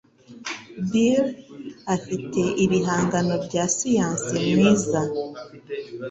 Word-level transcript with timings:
Bill 0.91 1.25
afite 1.95 2.41
ibihangano 2.63 3.33
bya 3.45 3.65
siyanse 3.75 4.33
mwiza. 4.51 5.01